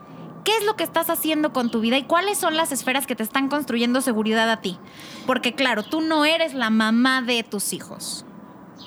[0.45, 3.17] qué es lo que estás haciendo con tu vida y cuáles son las esferas que
[3.17, 4.79] te están construyendo seguridad a ti.
[5.27, 8.27] Porque claro, tú no eres la mamá de tus hijos.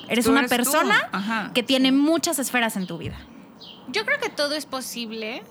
[0.08, 3.18] Eres Tú una eres persona que tiene muchas esferas en tu vida.
[3.90, 5.44] Yo creo que todo es posible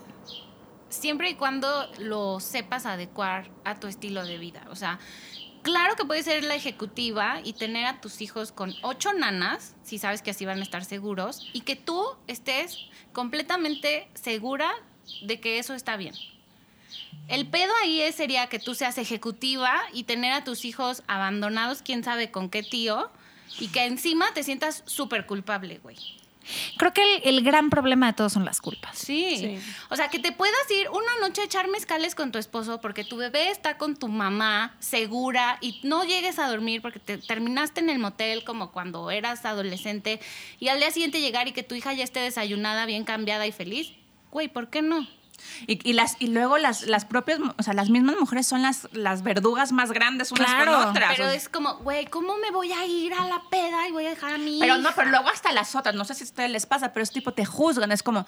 [0.89, 1.67] siempre y cuando
[1.99, 4.61] lo sepas adecuar a tu estilo de vida.
[4.69, 4.99] O sea,
[5.61, 9.97] claro que puedes ser la ejecutiva y tener a tus hijos con ocho nanas, si
[9.97, 12.77] sabes que así van a estar seguros, y que tú estés
[13.13, 14.71] completamente segura
[15.23, 16.13] de que eso está bien.
[17.27, 21.81] El pedo ahí es- sería que tú seas ejecutiva y tener a tus hijos abandonados,
[21.81, 23.11] quién sabe con qué tío,
[23.59, 25.97] y que encima te sientas súper culpable, güey.
[26.77, 28.97] Creo que el, el gran problema de todos son las culpas.
[28.97, 29.37] Sí.
[29.37, 29.59] Sí.
[29.89, 33.03] O sea, que te puedas ir una noche a echar mezcales con tu esposo porque
[33.03, 37.81] tu bebé está con tu mamá segura y no llegues a dormir porque te terminaste
[37.81, 40.19] en el motel como cuando eras adolescente
[40.59, 43.51] y al día siguiente llegar y que tu hija ya esté desayunada, bien cambiada y
[43.51, 43.93] feliz.
[44.31, 45.07] Güey, ¿por qué no?
[45.67, 48.87] Y, y las, y luego las, las propias, o sea, las mismas mujeres son las,
[48.93, 51.11] las verdugas más grandes unas Claro, con otras.
[51.15, 53.91] Pero o sea, es como, güey, ¿cómo me voy a ir a la peda y
[53.91, 54.93] voy a dejar a mi Pero no, hija?
[54.95, 57.33] pero luego hasta las otras, no sé si a ustedes les pasa, pero es tipo,
[57.33, 58.25] te juzgan, es como,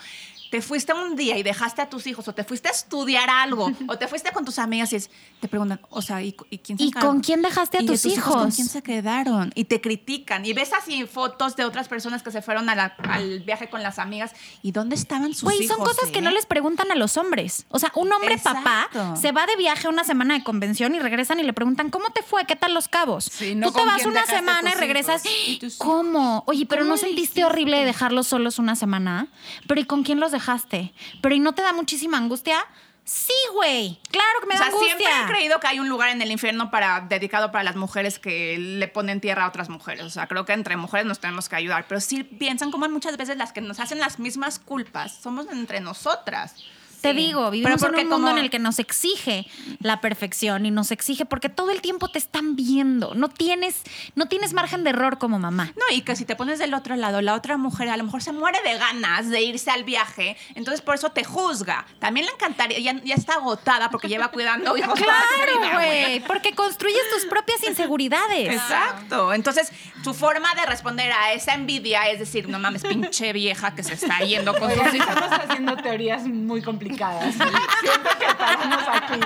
[0.52, 3.71] te fuiste un día y dejaste a tus hijos, o te fuiste a estudiar algo,
[3.88, 6.78] o te fuiste con tus amigas y es, te preguntan, o sea, ¿y, y quién
[6.78, 8.56] se ¿Y con quién dejaste a ¿Y de tus ¿Con hijos?
[8.56, 9.52] quién se quedaron?
[9.56, 12.95] Y te critican, y ves así fotos de otras personas que se fueron a la-
[13.10, 15.76] al viaje con las amigas, ¿y dónde estaban sus Güey, hijos?
[15.76, 16.21] son cosas que eh?
[16.21, 17.66] no les preguntan a los hombres.
[17.70, 18.89] O sea, un hombre papá
[19.20, 22.10] se va de viaje a una semana de convención y regresan y le preguntan, ¿cómo
[22.12, 22.46] te fue?
[22.46, 23.26] ¿Qué tal los cabos?
[23.26, 25.26] Sí, no Tú te vas una semana y regresas.
[25.26, 25.48] hijos.
[25.48, 26.44] ¿Y tus ¿Cómo?
[26.48, 29.28] Oye, pero ¿Cómo ¿no sentiste horrible dejarlos solos una semana?
[29.68, 30.94] ¿Pero y con quién los dejaste?
[31.22, 32.58] ¿Pero y no te da muchísima angustia?
[33.06, 34.00] Sí, güey.
[34.12, 34.96] Claro que me o da sea, angustia.
[34.98, 38.18] siempre he creído que hay un lugar en el infierno para dedicado para las mujeres
[38.18, 40.06] que le ponen tierra a otras mujeres.
[40.06, 41.84] O sea, creo que entre mujeres nos tenemos que ayudar.
[41.89, 45.82] Pero sí piensan como muchas veces las que nos hacen las mismas culpas somos entre
[45.82, 46.56] nosotras.
[47.04, 49.46] Te digo, vivimos en un mundo como- en el que nos exige
[49.80, 53.13] la perfección y nos exige porque todo el tiempo te están viendo.
[53.16, 53.82] No tienes,
[54.16, 55.74] no tienes margen de error como mamá.
[55.76, 58.22] No, y que si te pones del otro lado, la otra mujer a lo mejor
[58.24, 61.86] se muere de ganas de irse al viaje, entonces por eso te juzga.
[62.00, 67.02] También le encantaría, ya, ya está agotada porque lleva cuidando hijos Claro, güey, porque construyes
[67.13, 68.54] tus propias inseguridades.
[68.54, 69.34] Exacto.
[69.34, 69.72] Entonces,
[70.04, 73.94] tu forma de responder a esa envidia es decir, no mames, pinche vieja que se
[73.94, 75.10] está yendo con sus hijos.
[75.10, 76.93] Estamos haciendo teorías muy complicadas.
[77.32, 79.20] Siento que paramos aquí.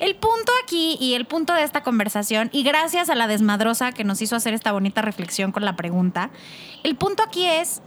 [0.00, 4.04] El punto aquí y el punto de esta conversación, y gracias a la desmadrosa que
[4.04, 6.30] nos hizo hacer esta bonita reflexión con la pregunta,
[6.84, 7.80] el punto aquí es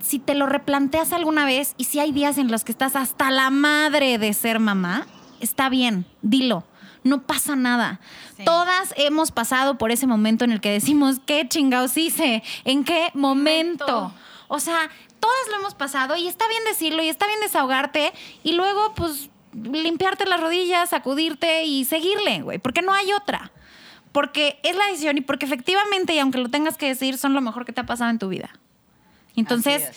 [0.00, 3.30] si te lo replanteas alguna vez y si hay días en los que estás hasta
[3.30, 5.06] la madre de ser mamá,
[5.40, 6.64] está bien, dilo.
[7.04, 8.00] No pasa nada.
[8.36, 8.44] Sí.
[8.44, 12.42] Todas hemos pasado por ese momento en el que decimos, ¿qué chingados hice?
[12.64, 13.86] ¿En qué momento?
[13.86, 14.14] Momento.
[14.48, 18.52] O sea, todas lo hemos pasado y está bien decirlo y está bien desahogarte y
[18.52, 23.52] luego, pues, limpiarte las rodillas, sacudirte y seguirle, güey, porque no hay otra.
[24.12, 27.40] Porque es la decisión y porque efectivamente, y aunque lo tengas que decir, son lo
[27.40, 28.50] mejor que te ha pasado en tu vida.
[29.36, 29.90] Entonces,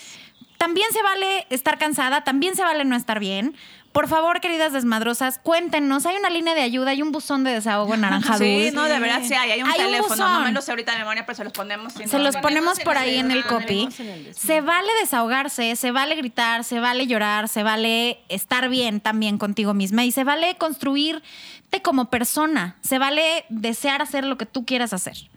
[0.62, 3.56] también se vale estar cansada, también se vale no estar bien.
[3.92, 6.06] Por favor, queridas desmadrosas, cuéntenos.
[6.06, 9.00] Hay una línea de ayuda, hay un buzón de desahogo en Naranja Sí, no, de
[9.00, 9.50] verdad sí hay.
[9.50, 10.30] Hay un Hay un teléfono.
[10.30, 11.94] no me lo sé ahorita de memoria, pero se los ponemos.
[11.94, 13.90] sin Se los ponemos por ahí en el copy.
[14.36, 19.74] Se vale desahogarse, se vale gritar, se vale llorar, se vale estar bien también contigo
[19.74, 22.76] misma y se vale construirte como persona.
[22.82, 25.31] Se vale desear hacer lo que tú quieras hacer.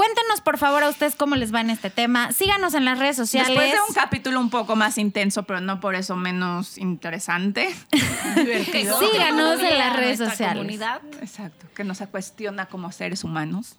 [0.00, 2.32] Cuéntenos, por favor, a ustedes cómo les va en este tema.
[2.32, 3.50] Síganos en las redes sociales.
[3.50, 7.68] Después de un capítulo un poco más intenso, pero no por eso menos interesante.
[8.34, 10.56] Síganos en las redes sociales.
[10.56, 11.02] comunidad.
[11.20, 11.66] Exacto.
[11.74, 13.76] Que nos cuestiona como seres humanos.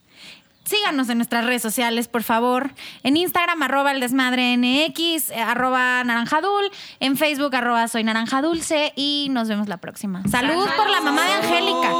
[0.63, 2.69] Síganos en nuestras redes sociales, por favor.
[3.01, 6.69] En Instagram, arroba el desmadre NX, eh, arroba naranjadul.
[6.99, 8.93] En Facebook, arroba soy naranja dulce.
[8.95, 10.21] Y nos vemos la próxima.
[10.29, 11.91] Salud por la mamá de Angélica.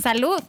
[0.00, 0.40] Salud.